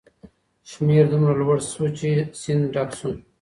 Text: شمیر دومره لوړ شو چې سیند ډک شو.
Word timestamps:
شمیر 0.69 1.05
دومره 1.11 1.33
لوړ 1.39 1.57
شو 1.71 1.85
چې 1.97 2.09
سیند 2.41 2.63
ډک 2.75 2.89
شو. 2.99 3.11